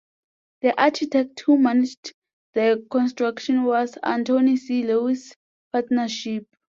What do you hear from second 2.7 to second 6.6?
construction was Anthony C. Lewis Partnership.